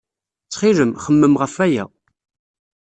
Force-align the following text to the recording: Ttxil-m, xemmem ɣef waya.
Ttxil-m, 0.43 0.91
xemmem 1.03 1.33
ɣef 1.41 1.53
waya. 1.57 1.85